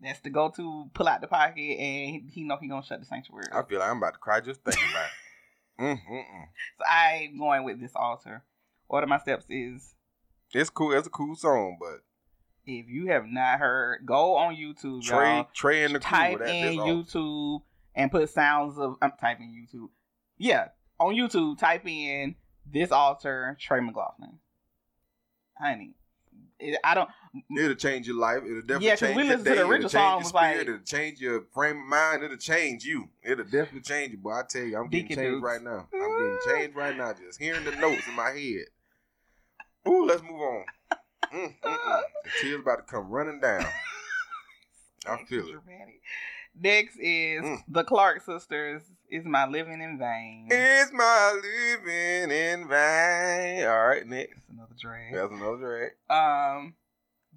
[0.01, 3.05] that's the go to pull out the pocket and he know he gonna shut the
[3.05, 3.47] sanctuary.
[3.51, 5.11] I feel like I'm about to cry just thinking about it.
[5.77, 6.45] Mm, mm, mm.
[6.79, 8.45] So I'm going with this altar.
[8.87, 9.93] Order my steps is
[10.53, 10.93] It's cool.
[10.93, 11.99] It's a cool song, but
[12.65, 15.47] if you have not heard, go on YouTube, Trey, y'all.
[15.53, 15.99] Trey and the.
[15.99, 16.77] Type that, in.
[16.77, 17.61] YouTube
[17.93, 18.95] and put sounds of.
[19.01, 19.89] I'm typing YouTube.
[20.37, 24.39] Yeah, on YouTube, type in this altar, Trey McLaughlin.
[25.59, 25.93] Honey,
[26.83, 27.09] I don't.
[27.57, 28.43] It'll change your life.
[28.43, 29.61] It'll definitely Yeah, change we your listened to the day.
[29.61, 30.57] It'll change song, your spirit.
[30.57, 32.23] like- It'll change your frame of mind.
[32.23, 33.09] It'll change you.
[33.23, 34.17] It'll definitely change you.
[34.19, 35.43] But I tell you, I'm getting Deacon changed Dukes.
[35.43, 35.87] right now.
[35.93, 37.13] I'm getting changed right now.
[37.13, 38.65] Just hearing the notes in my head.
[39.87, 40.65] Ooh, let's move on.
[41.33, 42.01] Mm, mm, mm.
[42.23, 43.65] The tears about to come running down.
[45.07, 45.55] I feel it.
[46.57, 47.63] Next is Mm.
[47.67, 48.81] the Clark sisters.
[49.09, 50.47] Is my living in vain?
[50.49, 53.65] Is my living in vain?
[53.67, 54.35] All right, next.
[54.35, 55.13] That's another drag.
[55.13, 55.57] That's another
[56.09, 56.55] drag.
[56.57, 56.73] Um,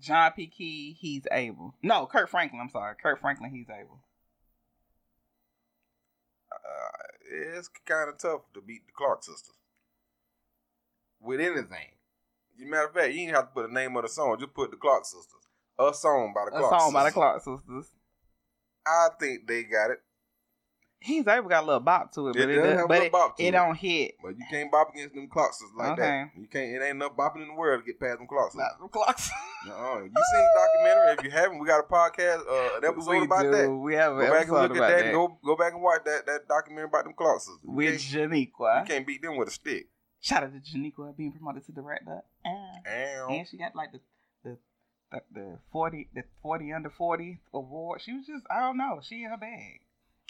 [0.00, 0.46] John P.
[0.46, 1.74] Kee, he's able.
[1.82, 2.60] No, Kirk Franklin.
[2.60, 4.00] I'm sorry, Kirk Franklin, he's able.
[6.52, 9.54] uh, it's kind of tough to beat the Clark sisters
[11.20, 11.92] with anything.
[12.56, 14.36] As a matter of fact, you ain't have to put the name of the song.
[14.38, 15.46] Just put the Clark sisters.
[15.78, 16.76] A song by the Clark sisters.
[16.76, 17.12] A song by the.
[17.12, 17.92] Clark sisters.
[18.86, 20.00] I think they got it,
[21.00, 23.12] He's able got a little bop to it, It but it, does does, but it,
[23.12, 23.50] bop it it.
[23.52, 24.14] don't hit.
[24.20, 26.02] but you can't bop against them Clarks like Okay.
[26.02, 26.30] that.
[26.36, 26.70] You can't.
[26.72, 28.56] It ain't enough bopping in the world to get past them Clarks.
[28.56, 29.30] Not the Clarks.
[29.68, 29.98] Uh-uh.
[30.02, 31.12] You seen the documentary?
[31.18, 33.50] If you haven't, we got a podcast, uh, an episode we about do.
[33.52, 33.70] that.
[33.70, 35.12] We have Go an back and episode look at about that, that.
[35.12, 37.48] go go back and watch that that documentary about them Clarks.
[37.64, 38.80] with Janiqua.
[38.80, 39.86] you can't beat them with a stick.
[40.20, 42.22] Shout out to Janiqua being promoted to director.
[42.44, 43.26] Ow.
[43.30, 44.00] And she got like the
[44.42, 44.58] the
[45.12, 48.00] the, the forty the forty under forty award.
[48.00, 49.00] She was just I don't know.
[49.02, 49.80] She in her bag.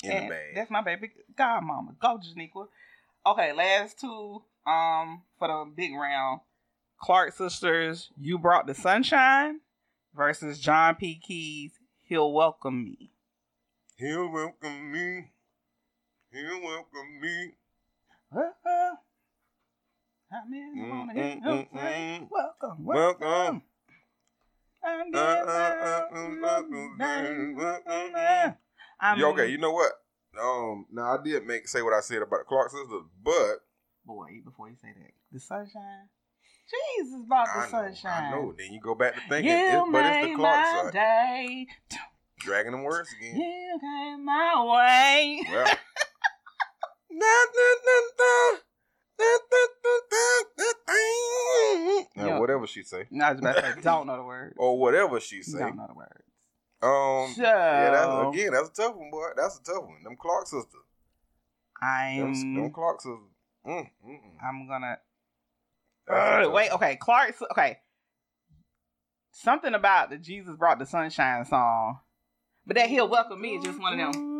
[0.04, 0.54] In And the bag.
[0.54, 1.98] That's my baby godmama.
[2.00, 2.68] Go Janiqua.
[3.26, 6.40] Okay, last two um for the big round.
[7.00, 9.60] Clark sisters, you brought the sunshine
[10.14, 11.14] versus John P.
[11.16, 13.12] Kee's, he'll welcome me.
[13.96, 15.30] He'll welcome me.
[16.32, 17.52] He'll welcome me.
[20.30, 22.28] I'm in Mm, on Mm-mm-mm.
[22.30, 23.26] Welcome, Welcome.
[23.26, 23.62] welcome.
[24.84, 28.56] I'm Uh, uh, uh, welcome, welcome, welcome, welcome.
[29.00, 29.14] Welcome.
[29.14, 29.92] I'm Yeah, okay, you know what?
[30.40, 33.60] Um, now I did make say what I said about the Clark sisters, but
[34.04, 34.40] boy.
[34.44, 36.08] Before you say that, the sunshine.
[36.96, 38.24] Jesus brought the I know, sunshine.
[38.24, 38.54] I know.
[38.56, 40.92] Then you go back to thinking, You it, but it's the Clark side.
[40.92, 41.66] day.
[42.40, 43.36] Dragging them words again.
[43.36, 45.40] You came my way.
[45.50, 45.66] Well.
[52.16, 54.54] Now, whatever she say, No, I was about to say, don't know the word.
[54.58, 55.58] or whatever she say.
[55.58, 56.24] Don't know the words.
[56.80, 59.28] Um, So, yeah, that's again, that's a tough one, boy.
[59.36, 60.02] That's a tough one.
[60.04, 60.82] Them Clark sisters.
[61.80, 63.18] Them, them I'm, Clark sisters.
[63.66, 64.36] Mm, mm, mm.
[64.42, 64.98] I'm gonna.
[66.08, 66.96] Uh, wait, okay.
[66.96, 67.34] Clark.
[67.52, 67.78] Okay.
[69.32, 71.98] Something about the Jesus brought the sunshine song,
[72.66, 74.38] but that he'll welcome me is just one of them.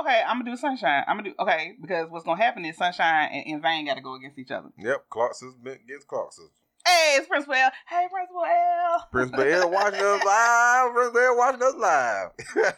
[0.00, 1.04] Okay, I'm gonna do sunshine.
[1.06, 4.00] I'm gonna do okay because what's gonna happen is sunshine and, and vain got to
[4.00, 4.70] go against each other.
[4.78, 6.63] Yep, Clark sisters against Clark sisters.
[6.94, 7.70] Hey, it's Principal L.
[7.88, 9.08] Hey, Principal L.
[9.10, 10.92] Principal L watching us live.
[10.92, 12.28] Principal L watching us live.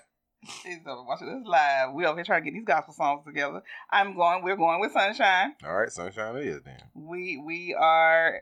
[0.65, 1.93] He's watching us live.
[1.93, 3.63] We over here trying to get these gospel songs together.
[3.91, 4.43] I'm going.
[4.43, 5.55] We're going with Sunshine.
[5.63, 6.79] All right, sunshine it is then.
[6.95, 8.41] We we are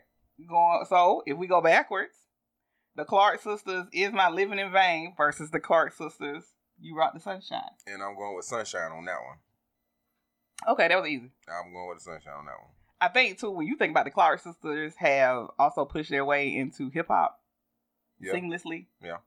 [0.49, 0.85] going.
[0.89, 2.15] So if we go backwards,
[2.95, 6.45] the Clark sisters is my living in vain versus the Clark sisters.
[6.81, 7.63] You rock the Sunshine.
[7.89, 10.75] And I'm going with sunshine on that one.
[10.75, 11.33] Okay, that was easy.
[11.49, 12.71] I'm going with the sunshine on that one.
[13.05, 16.55] I think too when you think about the Clark sisters have also pushed their way
[16.57, 17.39] into hip hop
[18.21, 18.33] Yeah.
[18.33, 18.87] seamlessly.
[19.03, 19.19] Yeah.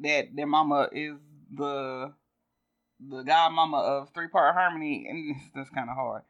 [0.00, 1.16] That their mama is
[1.52, 2.12] the
[3.00, 6.22] the godmama of three part harmony, and just kind of hard.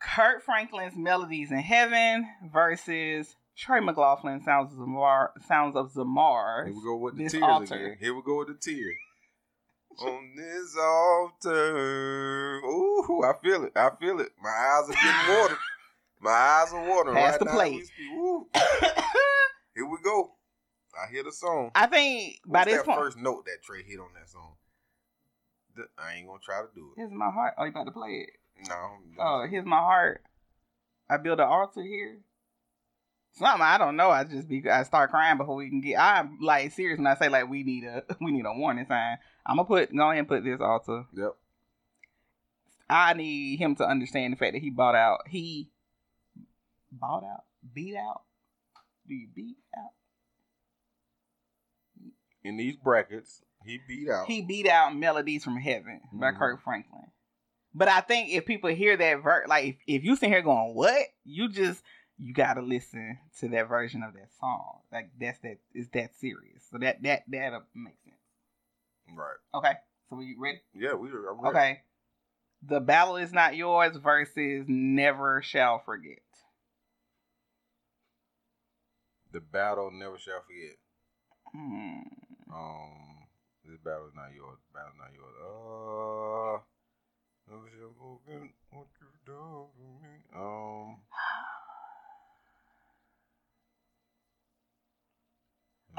[0.00, 6.66] Kirk Franklin's Melodies in Heaven versus Trey McLaughlin Sounds of Zamar Sounds of Zamar.
[6.66, 7.74] Here we go with the tears altar.
[7.74, 7.96] again.
[8.00, 8.96] Here we go with the tears.
[10.00, 12.60] On this altar.
[12.64, 13.72] Ooh, I feel it.
[13.76, 14.30] I feel it.
[14.40, 15.58] My eyes are getting watered.
[16.20, 17.52] My eyes are watering Pass right the now.
[17.52, 17.72] plate.
[17.74, 18.10] as we speak.
[18.12, 18.46] Ooh,
[19.74, 20.32] here we go.
[21.00, 21.70] I hear the song.
[21.74, 24.54] I think by What's this that point, first note that Trey hit on that song?
[25.76, 27.00] The- I ain't gonna try to do it.
[27.00, 27.54] here's my heart.
[27.56, 28.30] Oh, you about to play it?
[28.68, 28.96] No.
[29.20, 30.22] Oh, here's my heart.
[31.08, 32.18] I build an altar here.
[33.32, 34.10] Something I don't know.
[34.10, 35.98] I just be I start crying before we can get.
[36.00, 39.18] I'm like serious when I say like we need a we need a warning sign.
[39.46, 41.04] I'm gonna put go ahead and put this altar.
[41.14, 41.36] Yep.
[42.90, 45.28] I need him to understand the fact that he bought out.
[45.28, 45.68] He
[46.92, 48.22] bought out, beat out.
[49.06, 49.90] Do you beat out?
[52.44, 54.26] In these brackets, he beat out.
[54.26, 56.38] He beat out "Melodies from Heaven" by Mhm.
[56.38, 57.10] Kirk Franklin.
[57.74, 60.74] But I think if people hear that verse, like if, if you sit here going,
[60.74, 61.82] "What?" You just
[62.16, 64.80] you gotta listen to that version of that song.
[64.90, 66.64] Like that's that is that serious.
[66.70, 68.16] So that that that makes sense.
[69.16, 69.36] right.
[69.54, 69.74] Okay,
[70.08, 70.60] so we ready?
[70.74, 71.48] Yeah, we are.
[71.48, 71.82] Okay.
[72.62, 76.18] The battle is not yours versus never shall forget.
[79.32, 80.78] The battle never shall forget.
[81.52, 82.00] Hmm.
[82.52, 83.26] Um,
[83.64, 84.58] this battle is not yours.
[84.72, 85.34] Battle not yours.
[85.44, 86.60] Uh,
[87.50, 90.14] never shall forget what you've done for me.
[90.34, 90.96] Um,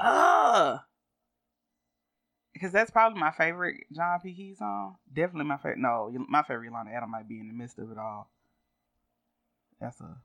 [0.00, 0.80] Ugh.
[2.52, 4.34] Because that's probably my favorite John P.
[4.34, 4.96] Kee song.
[5.12, 5.78] Definitely my favorite.
[5.78, 8.30] No, my favorite Yolanda Adam might be in the midst of it all.
[9.80, 10.16] That's a.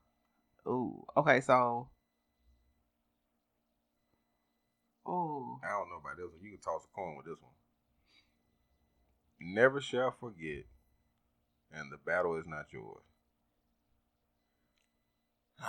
[0.68, 1.06] Ooh.
[1.16, 1.90] Okay, so.
[5.08, 5.60] Ooh.
[5.64, 6.44] I don't know about this one.
[6.44, 7.54] You can toss a coin with this one.
[9.40, 10.66] Never shall forget,
[11.72, 13.04] and the battle is not yours.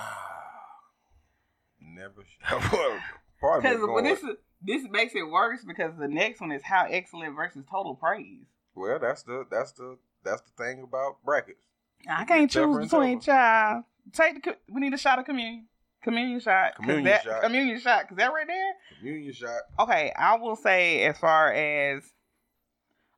[1.81, 2.61] Never shall.
[2.61, 7.37] Because going- this is this makes it worse because the next one is how excellent
[7.37, 8.47] versus total praise.
[8.75, 11.65] Well, that's the that's the that's the thing about brackets.
[12.09, 13.85] I can't choose between child.
[14.13, 14.57] Take the.
[14.71, 15.67] We need a shot of communion.
[16.07, 16.77] Communion shot.
[16.77, 17.43] 'Cause Communion that, shot.
[17.43, 18.03] Communion shot.
[18.03, 18.73] Because that right there.
[18.99, 19.61] Communion shot.
[19.81, 22.13] Okay, I will say as far as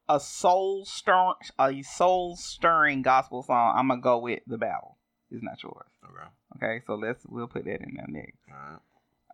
[0.08, 4.96] a soul stir a soul stirring gospel song, I'm gonna go with the battle.
[5.30, 5.86] It's not yours.
[6.02, 6.28] Okay.
[6.56, 8.38] Okay, so let's we'll put that in there next.
[8.50, 8.78] All right.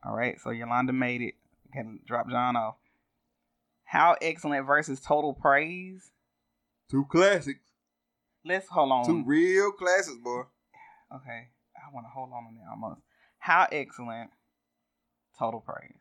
[0.05, 1.35] All right, so Yolanda made it.
[1.73, 2.75] Can drop John off.
[3.85, 6.11] How excellent versus total praise.
[6.90, 7.61] Two classics.
[8.45, 9.07] Let's hold on.
[9.07, 10.43] Two real classics, boy.
[11.14, 13.01] Okay, I want to hold on on that almost.
[13.45, 14.31] How excellent,
[15.39, 16.01] total praise.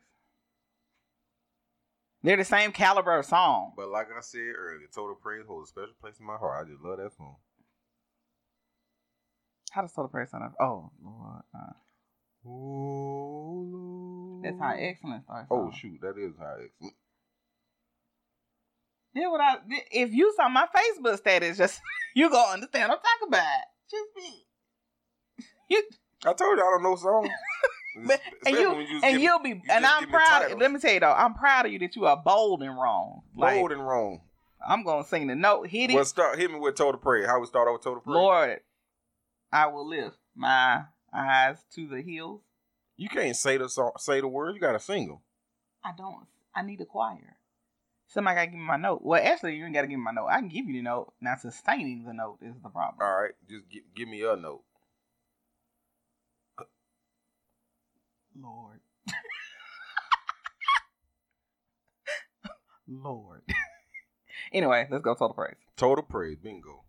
[2.22, 3.74] They're the same caliber of song.
[3.76, 6.64] But like I said earlier, Total Praise holds a special place in my heart.
[6.66, 7.36] I just love that song.
[9.72, 10.54] How does total praise sound?
[10.58, 11.74] Oh Lord, uh,
[12.48, 15.48] Oh, that's how excellent starts.
[15.50, 16.94] Oh shoot, that is how excellent.
[19.14, 19.56] Did what I
[19.92, 21.78] if you saw my Facebook status, just
[22.14, 23.64] you gonna understand what I'm talking about.
[23.90, 24.46] Just me.
[25.68, 25.82] You
[26.24, 27.28] I told you I don't know songs.
[28.06, 30.40] But- and you, you and give, you'll be and I'm give proud.
[30.40, 30.60] titles.
[30.60, 33.22] Let me tell you though, I'm proud of you that you are bold and wrong.
[33.36, 34.20] Like bold and wrong.
[34.66, 35.94] I'm gonna sing the note, hit it.
[35.94, 38.60] Well, start hit me with Total Prayer." How we start off with Total Prayer." Lord,
[39.52, 40.84] I will lift my
[41.14, 42.40] eyes to the hills.
[42.96, 44.56] you can't say the song, say the words.
[44.56, 45.18] You gotta sing them.
[45.84, 46.26] I don't.
[46.52, 47.36] I need a choir.
[48.08, 49.02] Somebody gotta give me my note.
[49.02, 50.26] Well, actually, you ain't gotta give me my note.
[50.26, 51.12] I can give you the note.
[51.20, 52.96] Now, sustaining the note is the problem.
[53.00, 54.64] All right, just gi- give me a note.
[58.40, 58.80] Lord.
[62.86, 63.42] Lord.
[64.52, 65.56] anyway, let's go total praise.
[65.76, 66.82] Total Praise, bingo.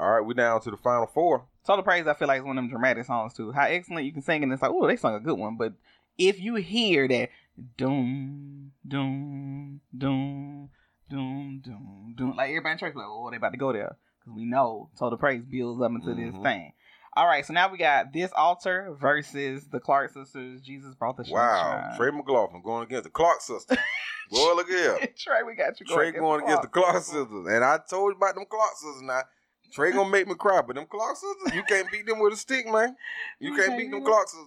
[0.00, 1.46] All right, we're down to the final four.
[1.66, 3.50] Total praise, I feel like is one of them dramatic songs too.
[3.50, 5.56] How excellent you can sing, and it's like, oh, they sung a good one.
[5.56, 5.72] But
[6.16, 7.30] if you hear that
[7.76, 10.70] doom, doom, doom,
[11.10, 14.34] doom, doom, doom, like everybody in church, like, oh, they about to go there because
[14.36, 16.42] we know total praise builds up into this Mhm.
[16.44, 16.72] thing.
[17.18, 20.60] All right, so now we got this altar versus the Clark sisters.
[20.60, 21.96] Jesus brought the Wow, sunshine.
[21.96, 23.76] Trey McLaughlin going against the Clark sisters.
[24.30, 25.08] Boy, look at here.
[25.18, 27.46] Trey, we got you going Trey against going against the Clark sisters.
[27.50, 29.02] and I told you about them Clark sisters.
[29.02, 29.22] Now
[29.72, 32.36] Trey gonna make me cry, but them Clark sisters, you can't beat them with a
[32.36, 32.94] stick, man.
[33.40, 34.04] You You can't can't beat them?
[34.04, 34.46] Clark sisters.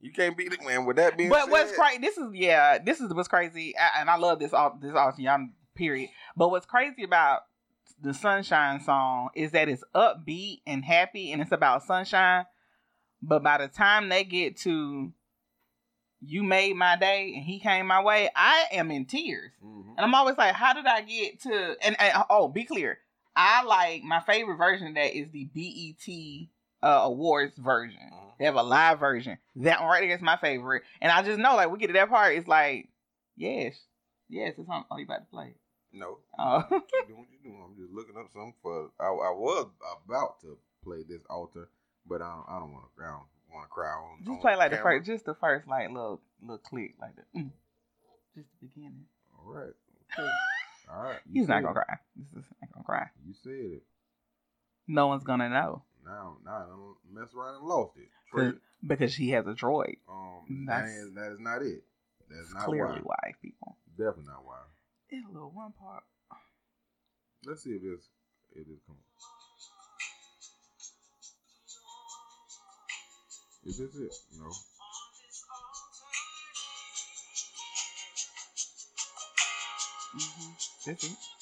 [0.00, 0.84] You can't beat it, man.
[0.86, 1.98] With that being But said, what's crazy?
[1.98, 2.78] This is yeah.
[2.78, 6.10] This is what's crazy, a- and I love this all this all young period.
[6.36, 7.40] But what's crazy about
[8.00, 12.46] the Sunshine song is that it's upbeat and happy, and it's about sunshine.
[13.22, 15.12] But by the time they get to
[16.20, 19.90] "You Made My Day" and he came my way, I am in tears, Mhm.
[19.96, 22.98] and I'm always like, "How did I get to?" And, and oh, be clear,
[23.36, 26.48] I like my favorite version of that is the BET
[26.82, 28.00] uh, Awards version.
[28.12, 28.38] Mhm.
[28.38, 29.38] They have a live version.
[29.56, 30.84] That one right there is my favorite.
[31.00, 32.88] And I just know, like, we get to that part, it's like,
[33.36, 33.76] yes,
[34.28, 34.84] yes, it's on.
[34.90, 35.54] Oh, you about to play?
[35.98, 36.18] No.
[36.38, 37.62] Oh, Keep doing what you doing.
[37.64, 38.90] I'm just looking up something for.
[39.00, 39.68] I, I was
[40.04, 41.68] about to play this altar,
[42.06, 43.02] but I don't, I don't want to.
[43.02, 44.18] I don't want to cry on.
[44.20, 47.40] just on play like the first, just the first, like little, little click, like the,
[47.40, 47.50] mm.
[48.34, 49.06] just the beginning.
[49.34, 49.74] All right.
[50.18, 50.28] Okay.
[50.94, 51.20] All right.
[51.32, 51.84] He's not gonna it.
[51.84, 51.98] cry.
[52.16, 53.06] This is not gonna cry.
[53.26, 53.82] You said it.
[54.86, 58.56] No one's gonna know Now, now I don't mess around and lost it.
[58.86, 59.98] Because he has a droid.
[60.08, 61.82] um, that, that is, that is not it.
[62.30, 63.16] That's not clearly why.
[63.22, 63.76] why people.
[63.96, 64.60] Definitely not why.
[65.10, 66.02] It's a little one part.
[67.46, 68.08] Let's see if this
[68.52, 68.98] if this comes.
[73.64, 74.14] Is this it?
[74.38, 74.50] No.
[80.14, 80.90] Mm-hmm.
[80.90, 81.37] This is.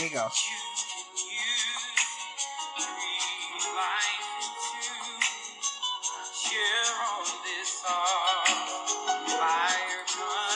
[0.00, 0.28] Here you go.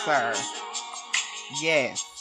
[0.06, 0.34] Sir.
[1.60, 2.14] Yes.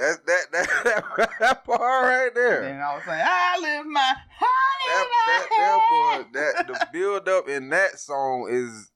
[0.00, 2.62] That's that that that, that part right there.
[2.62, 7.28] And I was like, I live my That that honey that boy that the build
[7.28, 8.90] up in that song is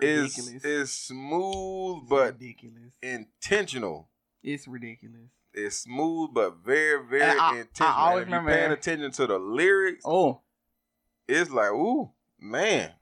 [0.00, 0.64] is Ridiculous.
[0.64, 2.92] is smooth but ridiculous.
[3.02, 4.08] intentional.
[4.42, 5.28] It's ridiculous.
[5.52, 7.92] It's smooth but very very And I- I intentional.
[7.92, 10.40] always if remember- paying attention to the lyrics, Oh,
[11.28, 12.92] it's like ooh man.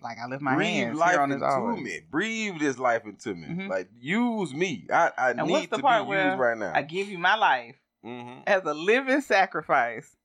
[0.00, 1.82] like I lift my breathe hands life here on this into always.
[1.82, 2.00] me.
[2.10, 3.48] Breathe this life into me.
[3.48, 3.68] Mhm.
[3.68, 4.86] Like use me.
[4.92, 6.72] I, I And need to be used right now.
[6.74, 10.16] I give you my life hmm as a living sacrifice.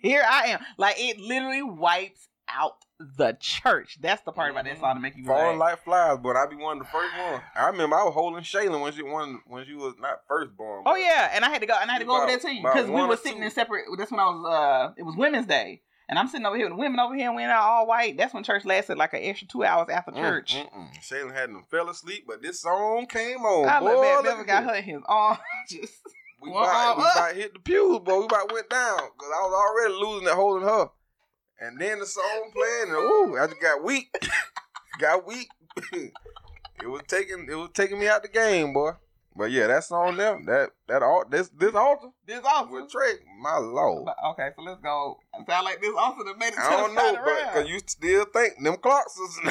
[0.00, 0.60] Here I am.
[0.78, 2.83] Like it literally wipes out
[3.16, 3.98] the church.
[4.00, 4.80] That's the part about that Mhm.
[4.80, 7.42] song to make you Falling like, flies, but I be one of the first one.
[7.54, 10.82] I remember I was holding Shaylin when she one when she was not first born.
[10.86, 12.50] Oh yeah, and I had to go and I had to go over there to
[12.54, 13.44] you because we were sitting two.
[13.44, 13.84] in separate.
[13.98, 14.44] That's when I was.
[14.46, 17.26] uh It was Women's Day, and I'm sitting over here with the women over here,
[17.28, 18.16] and we're all all white.
[18.16, 20.54] That's when church lasted like an extra two hours after Mm, church.
[20.54, 20.94] mm-mm.
[21.02, 23.68] Shaylin hadn't fell asleep, but this song came on.
[23.68, 25.38] I boy, look back, never got her in his arm.
[25.68, 26.00] Just
[26.40, 28.18] We about, we about hit the pews, boy.
[28.20, 30.90] We about went down because I was already losing it holding her.
[31.66, 34.14] And then the song playing, and ooh, I just got weak.
[35.00, 35.48] got weak.
[35.92, 38.92] it was taking it was taking me out the game, boy.
[39.36, 42.70] But yeah, that song there, that that all this this altar this awesome.
[42.70, 44.08] with Trey, my lord.
[44.32, 45.18] Okay, so let's go.
[45.48, 47.52] Sound like this also that made it to I don't the know, side but around.
[47.54, 49.36] cause you still think them Clarks is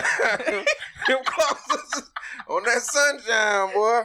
[1.08, 2.12] them Clarks is
[2.48, 4.02] on that sunshine, boy.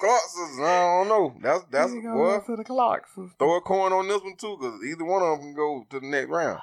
[0.00, 1.36] Clarks is I don't know.
[1.42, 2.38] That's that's You boy.
[2.38, 3.10] go to the Clarks.
[3.38, 6.00] Throw a coin on this one too, cause either one of them can go to
[6.00, 6.58] the next round.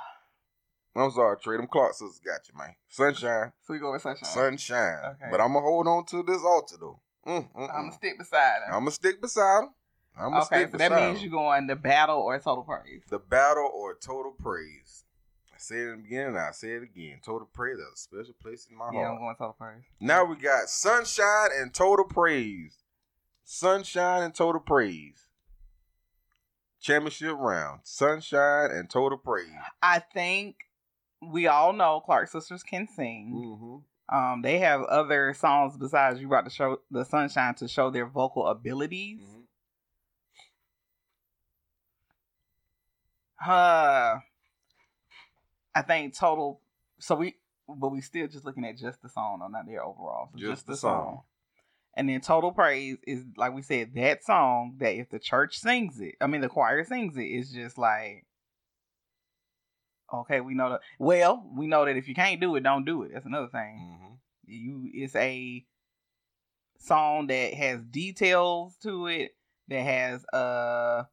[0.95, 1.57] I'm sorry, Trey.
[1.57, 2.75] Them Clark sisters got you, man.
[2.87, 4.29] Sunshine, So we go with sunshine.
[4.29, 4.99] sunshine.
[5.05, 5.27] Okay.
[5.29, 6.99] But I'm gonna hold on to this altar though.
[7.27, 7.73] Mm, mm, I'm mm.
[7.73, 8.73] gonna stick beside him.
[8.73, 9.69] I'm gonna stick beside him.
[10.17, 11.25] I'm gonna okay, stick so beside that means him.
[11.25, 13.01] you going the battle or total praise.
[13.09, 15.03] The battle or total praise.
[15.53, 17.19] I said it in the beginning, I say it again.
[17.23, 19.83] Total praise has a special place in my Yeah, I'm going total praise.
[19.99, 22.77] Now we got sunshine and total praise.
[23.43, 25.27] Sunshine and total praise.
[26.81, 27.81] Championship round.
[27.83, 29.47] Sunshine and total praise.
[29.81, 30.64] I think
[31.31, 33.31] we all know Clark sisters can sing.
[33.33, 34.15] Mm-hmm.
[34.15, 38.05] Um, they have other songs besides "You Brought the Show the Sunshine" to show their
[38.05, 39.21] vocal abilities.
[39.21, 39.41] Mm-hmm.
[43.47, 44.19] Uh,
[45.75, 46.61] I think total.
[46.99, 47.35] So we,
[47.67, 50.29] but we still just looking at just the song, though, not their overall.
[50.33, 51.21] So Just the song.
[51.97, 55.99] And then total praise is like we said, that song that if the church sings
[55.99, 58.25] it, I mean the choir sings it, it's just like
[60.13, 63.03] okay, we know that well, we know that if you can't do it, don't do
[63.03, 63.11] it.
[63.13, 63.99] That's another thing.
[64.01, 64.17] Mhm.
[64.47, 65.65] You it's a
[66.77, 69.35] song that has details to it,
[69.67, 71.07] that has a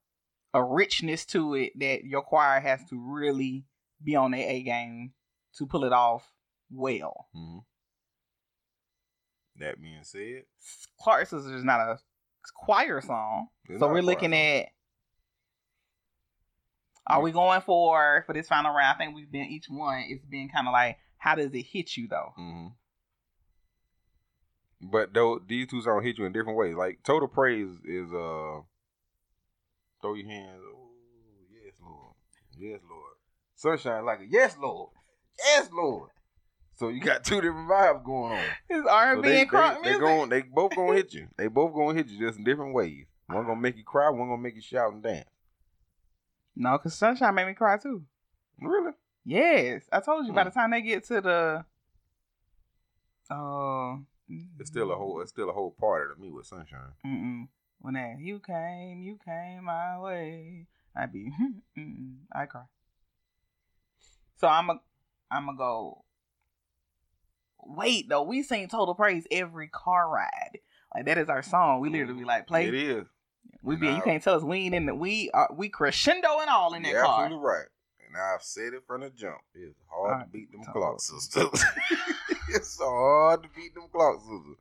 [0.55, 3.65] a richness to it that your choir has to really
[4.05, 5.15] be on their A game
[5.57, 6.31] to pull it off
[6.71, 7.29] well.
[7.35, 7.65] Mhm.
[9.57, 10.45] That being said,
[10.99, 11.99] Clark Sisters is not a
[12.55, 13.49] choir song.
[13.69, 14.39] it's so we're looking song.
[14.39, 14.69] at
[17.07, 18.95] are we going for for this final round?
[18.95, 20.05] I think we've been each one.
[20.09, 22.33] It's been kind of like how does it hit you though?
[22.37, 22.67] hmm
[24.81, 26.75] But though these two songs hit you in different ways.
[26.75, 28.61] Like total praise is uh
[30.01, 30.61] throw your hands.
[30.65, 30.91] Oh
[31.53, 32.15] yes, Lord.
[32.59, 33.15] Yes, Lord.
[33.55, 34.91] Sunshine like a yes, Lord.
[35.39, 36.11] Yes, Lord.
[36.75, 38.45] So you got two different vibes going on.
[38.69, 40.01] It's R and B and crunk they, they, music.
[40.01, 41.29] gon- they both gonna hit you.
[41.37, 43.07] They both gonna hit you just in different ways.
[43.27, 44.09] One gonna make you cry.
[44.11, 45.29] One gonna make you shout and dance.
[46.55, 48.05] No, because Sunshine made me cry too.
[48.61, 48.93] Really?
[49.25, 50.33] Yes, I told you.
[50.33, 50.49] By Hmm.
[50.49, 51.65] the time they get to the,
[53.31, 54.01] oh,
[54.59, 55.21] It's still a whole.
[55.21, 56.93] It's still a whole part of me with Sunshine.
[57.07, 57.49] Mm-mm.
[57.81, 61.31] When that you came, you came my way, I'd be,
[62.33, 62.63] I cry.
[64.37, 64.81] So I'm a,
[65.31, 66.05] I'm gonna go.
[67.65, 70.59] Wait though, we sing "Total Praise" every car ride.
[70.95, 71.81] Like that is our song.
[71.81, 72.67] We literally be like play.
[72.69, 73.07] It is.
[73.63, 73.87] We be.
[73.89, 74.95] You can't tell us we ain't in the.
[74.95, 75.49] We are.
[75.55, 77.25] We crescendo and all in that You're car.
[77.25, 77.67] absolutely right.
[78.09, 79.39] And I've said it from the jump.
[79.55, 81.65] It's hard to beat them Clark sisters.
[82.49, 84.57] it's hard to beat them Clark sisters.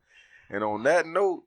[0.50, 1.44] And on that note,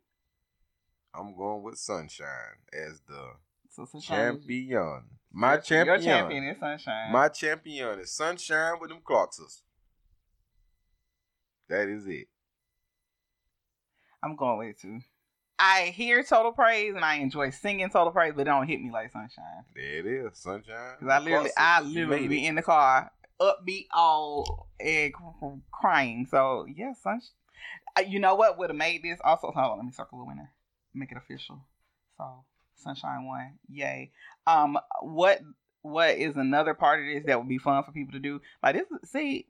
[1.14, 2.28] I'm going with Sunshine
[2.74, 3.32] as the
[3.70, 5.04] So Sunshine is- champion.
[5.32, 6.02] My champion.
[6.02, 7.12] Your champion is Sunshine.
[7.12, 9.62] My champion is Sunshine with them Clark sisters.
[11.70, 12.28] That is it.
[14.24, 15.00] I'm going with it too.
[15.58, 18.92] I hear Total Praise and I enjoy singing Total Praise, but it don't hit me
[18.92, 19.64] like Sunshine.
[19.74, 20.38] There it is.
[20.38, 20.96] Sunshine.
[21.00, 25.14] Cause I literally, I literally be in the car, upbeat, all and
[25.72, 26.28] crying.
[26.30, 27.30] So yeah, Sunshine.
[28.08, 29.20] You know what would have made this?
[29.24, 30.52] Also, hold on, let me circle the winner,
[30.94, 31.62] make it official.
[32.18, 32.44] So
[32.76, 34.12] Sunshine won, yay.
[34.46, 35.42] Um, what
[35.82, 38.42] what is another part of this that would be fun for people to do?
[38.62, 39.48] Like this, see,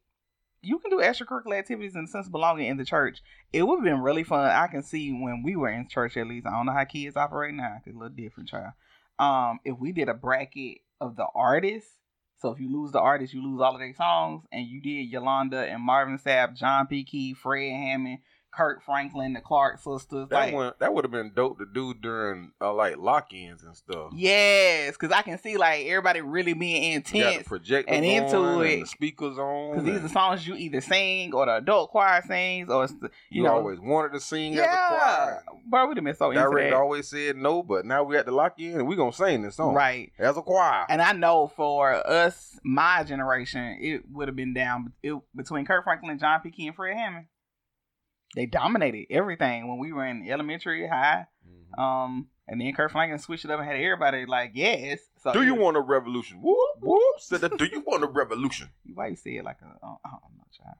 [0.65, 3.21] you can do extracurricular activities in the sense of belonging in the church.
[3.53, 4.49] It would have been really fun.
[4.49, 6.47] I can see when we were in church at least.
[6.47, 7.75] I don't know how kids operate now.
[7.77, 8.73] It's a little different, child.
[9.19, 11.91] Um, if we did a bracket of the artists,
[12.39, 15.09] so if you lose the artist, you lose all of their songs, and you did
[15.09, 17.03] Yolanda and Marvin Sapp, John P.
[17.03, 18.19] Kee, Fred Hammond,
[18.55, 20.29] Kirk Franklin, the Clark sisters.
[20.29, 23.75] That like, one that would have been dope to do during uh, like lock-ins and
[23.75, 24.11] stuff.
[24.13, 27.39] yes, because I can see like everybody really being intense.
[27.39, 28.73] the projector and into it.
[28.73, 29.71] and the speakers on.
[29.77, 33.43] Because these are songs you either sing or the adult choir sings, or you, you
[33.43, 35.43] know, always wanted to sing as a yeah, choir.
[35.69, 38.31] bro, we'd have been so into that, always said no, but now we at the
[38.31, 40.11] lock in and we gonna sing this song right?
[40.17, 40.85] as a choir.
[40.89, 45.83] And I know for us, my generation, it would have been down it, between Kirk
[45.83, 46.51] Franklin John P.
[46.51, 47.25] Kee and Fred Hammond.
[48.35, 51.25] They dominated everything when we were in elementary, high.
[51.47, 51.79] Mhm.
[51.81, 54.99] Um, and then Kirk Franklin switched it up and had everybody like, yes.
[55.23, 56.41] So do you want a revolution?
[56.41, 57.01] Whoop whoop.
[57.19, 57.57] Said that.
[57.57, 58.69] Do you want a revolution?
[58.93, 59.65] Why you say it like a?
[59.83, 60.75] Oh, I don't know, child.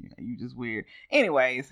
[0.00, 0.86] You know, you just weird.
[1.10, 1.70] Anyways,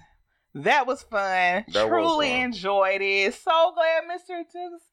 [0.54, 1.64] that was fun.
[1.68, 2.40] That was Truly fun.
[2.40, 3.34] enjoyed it.
[3.34, 4.38] So glad Mr.
[4.42, 4.84] Tooks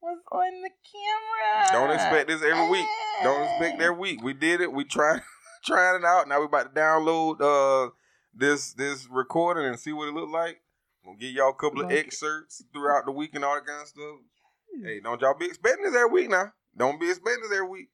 [0.00, 1.72] was on the camera.
[1.72, 2.86] Don't expect this every week.
[3.22, 4.22] Don't expect every week.
[4.22, 4.72] We did it.
[4.72, 5.22] We tried
[5.64, 6.28] trying it out.
[6.28, 7.90] Now we about to download uh
[8.36, 10.60] this this recording and see what it look like.
[11.04, 11.98] Gonna give y'all a couple of Okay.
[11.98, 14.16] excerpts throughout the week and all that kind of stuff.
[14.82, 16.52] Hey, don't y'all be expecting this every week now.
[16.76, 17.88] Don't be expecting this every week.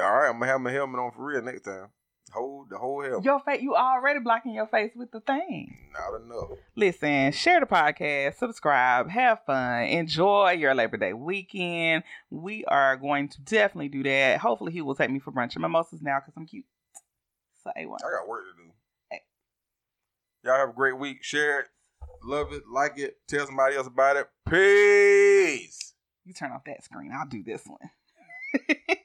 [0.00, 1.88] All right, I'm gonna have my helmet on for real next time.
[2.32, 3.24] Hold the whole helmet.
[3.24, 5.76] Your face, you already blocking your face with the thing.
[5.92, 6.58] Not enough.
[6.74, 12.02] Listen, share the podcast, subscribe, have fun, enjoy your Labor Day weekend.
[12.30, 14.40] We are going to definitely do that.
[14.40, 16.64] Hopefully, he will take me for brunch and mimosas now because I'm cute.
[17.64, 18.02] Say what?
[18.04, 18.70] I got work to do.
[19.10, 19.20] Hey.
[20.44, 21.22] Y'all have a great week.
[21.22, 21.66] Share it,
[22.22, 24.28] love it, like it, tell somebody else about it.
[24.48, 25.94] Peace.
[26.24, 27.12] You turn off that screen.
[27.12, 27.78] I'll do this one.